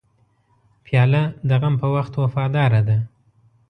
پیاله 0.85 1.23
د 1.49 1.51
غم 1.61 1.75
په 1.81 1.87
وخت 1.95 2.13
وفاداره 2.17 2.81
ده. 2.87 2.97